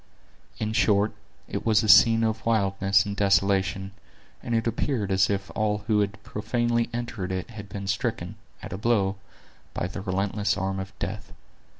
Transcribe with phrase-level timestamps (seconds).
[0.57, 1.13] In short,
[1.47, 3.91] it was a scene of wildness and desolation;
[4.41, 8.33] and it appeared as if all who had profanely entered it had been stricken,
[8.63, 9.17] at a blow,
[9.75, 11.31] by the relentless arm of death.